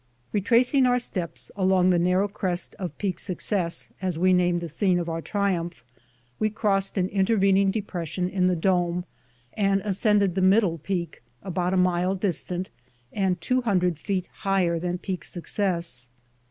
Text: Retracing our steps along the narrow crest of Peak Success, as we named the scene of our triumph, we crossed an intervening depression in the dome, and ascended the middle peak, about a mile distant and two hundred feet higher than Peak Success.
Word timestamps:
Retracing 0.33 0.87
our 0.87 0.97
steps 0.97 1.51
along 1.55 1.91
the 1.91 1.99
narrow 1.99 2.27
crest 2.27 2.73
of 2.79 2.97
Peak 2.97 3.19
Success, 3.19 3.91
as 4.01 4.17
we 4.17 4.33
named 4.33 4.59
the 4.61 4.67
scene 4.67 4.97
of 4.97 5.07
our 5.07 5.21
triumph, 5.21 5.83
we 6.39 6.49
crossed 6.49 6.97
an 6.97 7.07
intervening 7.09 7.69
depression 7.69 8.27
in 8.27 8.47
the 8.47 8.55
dome, 8.55 9.05
and 9.53 9.79
ascended 9.85 10.33
the 10.33 10.41
middle 10.41 10.79
peak, 10.79 11.21
about 11.43 11.75
a 11.75 11.77
mile 11.77 12.15
distant 12.15 12.71
and 13.13 13.41
two 13.41 13.61
hundred 13.61 13.99
feet 13.99 14.25
higher 14.37 14.79
than 14.79 14.97
Peak 14.97 15.23
Success. 15.23 16.09